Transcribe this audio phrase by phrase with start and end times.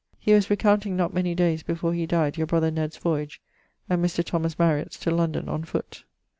[0.17, 3.39] He was recounting not many dayes before he dyed your brother Ned's voyage
[3.87, 4.57] and Mr.
[4.57, 6.05] Mariett's to London on foote.